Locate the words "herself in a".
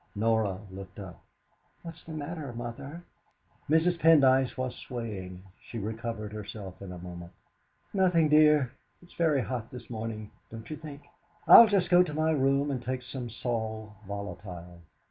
6.33-6.97